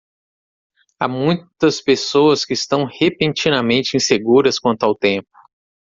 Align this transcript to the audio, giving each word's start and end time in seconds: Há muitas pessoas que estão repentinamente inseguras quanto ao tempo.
Há 0.99 1.07
muitas 1.07 1.79
pessoas 1.79 2.43
que 2.43 2.53
estão 2.55 2.85
repentinamente 2.85 3.95
inseguras 3.95 4.57
quanto 4.57 4.81
ao 4.81 4.95
tempo. 4.95 5.29